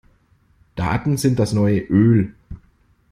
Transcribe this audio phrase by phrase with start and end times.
[0.73, 2.33] Daten sind das neue Öl.